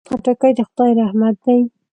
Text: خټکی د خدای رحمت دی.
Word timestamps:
خټکی 0.09 0.51
د 0.57 0.59
خدای 0.67 0.91
رحمت 0.99 1.35
دی. 1.45 1.59